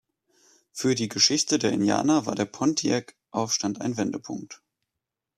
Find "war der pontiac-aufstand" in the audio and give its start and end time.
2.25-3.81